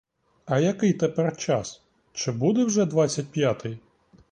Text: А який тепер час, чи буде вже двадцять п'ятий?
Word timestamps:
А 0.45 0.59
який 0.59 0.93
тепер 0.93 1.37
час, 1.37 1.83
чи 2.13 2.31
буде 2.31 2.63
вже 2.65 2.85
двадцять 2.85 3.31
п'ятий? 3.31 3.79